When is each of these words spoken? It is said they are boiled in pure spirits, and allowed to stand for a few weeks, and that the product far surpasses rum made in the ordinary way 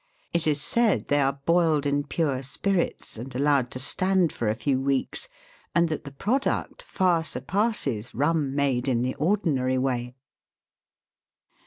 It 0.33 0.47
is 0.47 0.59
said 0.59 1.09
they 1.09 1.21
are 1.21 1.39
boiled 1.45 1.85
in 1.85 2.03
pure 2.05 2.41
spirits, 2.41 3.19
and 3.19 3.35
allowed 3.35 3.69
to 3.69 3.77
stand 3.77 4.33
for 4.33 4.47
a 4.49 4.55
few 4.55 4.81
weeks, 4.81 5.29
and 5.75 5.89
that 5.89 6.05
the 6.05 6.11
product 6.11 6.81
far 6.81 7.23
surpasses 7.23 8.15
rum 8.15 8.55
made 8.55 8.87
in 8.87 9.03
the 9.03 9.13
ordinary 9.13 9.77
way 9.77 10.15